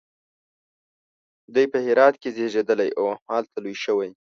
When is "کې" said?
2.21-2.29